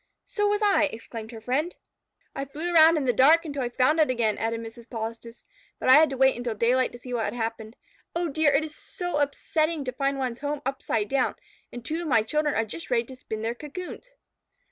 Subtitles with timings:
[0.25, 1.75] "So was I," exclaimed her friend.
[2.35, 4.89] "I flew around in the dark until I found it again," added Mrs.
[4.89, 5.43] Polistes,
[5.77, 7.75] "but I had to wait until daylight to see what had happened.
[8.15, 8.51] Oh, dear!
[8.51, 11.35] It is so upsetting to find one's home upside down,
[11.71, 14.09] and two of my children are just ready to spin their cocoons."